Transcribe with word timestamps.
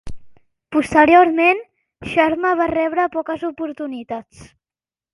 Posteriorment, 0.75 1.61
Sharma 2.13 2.57
va 2.63 2.69
rebre 2.75 3.09
poques 3.19 3.47
oportunitats. 3.55 4.47